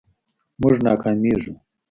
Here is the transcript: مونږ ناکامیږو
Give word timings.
مونږ 0.61 0.75
ناکامیږو 0.87 1.53